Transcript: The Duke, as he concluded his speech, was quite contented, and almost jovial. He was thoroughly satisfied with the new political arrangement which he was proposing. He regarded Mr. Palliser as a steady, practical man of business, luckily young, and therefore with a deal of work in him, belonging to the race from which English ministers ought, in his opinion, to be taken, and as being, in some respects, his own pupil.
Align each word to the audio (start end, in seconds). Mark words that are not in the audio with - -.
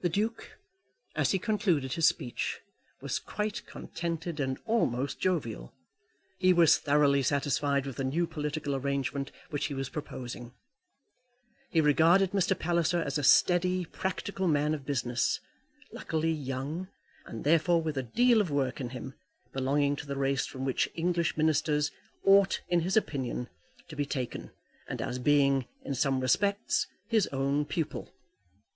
The 0.00 0.08
Duke, 0.08 0.56
as 1.14 1.32
he 1.32 1.38
concluded 1.38 1.92
his 1.92 2.06
speech, 2.08 2.58
was 3.02 3.18
quite 3.18 3.66
contented, 3.66 4.40
and 4.40 4.58
almost 4.64 5.20
jovial. 5.20 5.74
He 6.38 6.54
was 6.54 6.78
thoroughly 6.78 7.22
satisfied 7.22 7.84
with 7.84 7.96
the 7.96 8.04
new 8.04 8.26
political 8.26 8.74
arrangement 8.74 9.30
which 9.50 9.66
he 9.66 9.74
was 9.74 9.90
proposing. 9.90 10.54
He 11.68 11.82
regarded 11.82 12.30
Mr. 12.32 12.58
Palliser 12.58 13.02
as 13.02 13.18
a 13.18 13.22
steady, 13.22 13.84
practical 13.84 14.48
man 14.48 14.72
of 14.72 14.86
business, 14.86 15.38
luckily 15.92 16.32
young, 16.32 16.88
and 17.26 17.44
therefore 17.44 17.82
with 17.82 17.98
a 17.98 18.02
deal 18.02 18.40
of 18.40 18.50
work 18.50 18.80
in 18.80 18.88
him, 18.88 19.12
belonging 19.52 19.96
to 19.96 20.06
the 20.06 20.16
race 20.16 20.46
from 20.46 20.64
which 20.64 20.88
English 20.94 21.36
ministers 21.36 21.90
ought, 22.24 22.62
in 22.70 22.80
his 22.80 22.96
opinion, 22.96 23.50
to 23.88 23.96
be 23.96 24.06
taken, 24.06 24.50
and 24.88 25.02
as 25.02 25.18
being, 25.18 25.66
in 25.84 25.94
some 25.94 26.20
respects, 26.20 26.86
his 27.10 27.26
own 27.34 27.66
pupil. 27.66 28.10